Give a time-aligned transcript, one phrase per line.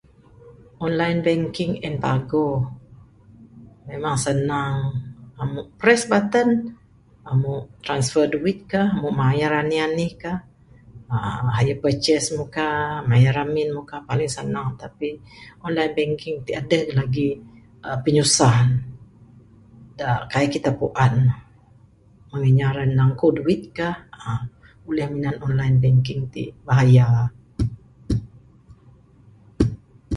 [0.87, 2.57] Online banking en paguh
[3.89, 4.75] memang senang,
[5.79, 6.49] press button
[7.29, 7.53] amu
[7.85, 10.33] transfer duit ka amu mayar anih anih ka
[11.15, 12.67] aaa ahi purchase mu ka.
[13.09, 15.09] Mayar ramin mu ka paling sanang tapi
[15.67, 17.33] online banking ti adeh lagih
[18.03, 18.79] pinyusah ne
[20.31, 21.35] kaik kita puan ne.
[22.29, 23.87] Meng inya ra nangku duit ka
[24.17, 24.39] aaa
[24.85, 27.07] buleh minan online banking ti bahaya.